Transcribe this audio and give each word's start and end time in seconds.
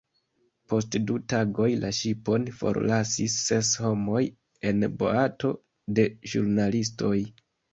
Post 0.71 0.95
du 1.09 1.17
tagoj 1.33 1.67
la 1.83 1.91
ŝipon 1.97 2.47
forlasis 2.61 3.35
ses 3.51 3.71
homoj 3.83 4.25
en 4.71 4.89
boato 5.03 5.53
de 6.01 6.09
ĵurnalistoj. 6.33 7.17